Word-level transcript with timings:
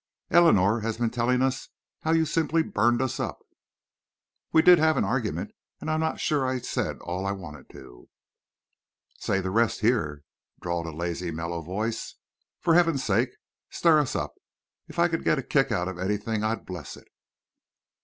"Eleanor 0.31 0.79
has 0.79 0.97
been 0.97 1.11
telling 1.11 1.43
us 1.43 1.69
how 2.01 2.09
you 2.09 2.25
simply 2.25 2.63
burned 2.63 3.03
us 3.03 3.19
up." 3.19 3.43
"We 4.51 4.63
did 4.63 4.79
have 4.79 4.97
an 4.97 5.03
argument. 5.03 5.51
And 5.79 5.91
I'm 5.91 5.99
not 5.99 6.19
sure 6.19 6.43
I 6.43 6.57
said 6.57 6.97
all 7.01 7.23
I 7.23 7.33
wanted 7.33 7.69
to." 7.69 8.09
"Say 9.19 9.41
the 9.41 9.51
rest 9.51 9.81
here," 9.81 10.23
drawled 10.59 10.87
a 10.87 10.91
lazy, 10.91 11.29
mellow 11.29 11.61
voice. 11.61 12.15
"For 12.61 12.73
Heaven's 12.73 13.03
sake, 13.03 13.29
stir 13.69 13.99
us 13.99 14.15
up. 14.15 14.33
If 14.87 14.97
I 14.97 15.07
could 15.07 15.23
get 15.23 15.37
a 15.37 15.43
kick 15.43 15.71
out 15.71 15.87
of 15.87 15.99
anything 15.99 16.43
I'd 16.43 16.65
bless 16.65 16.97
it." 16.97 17.07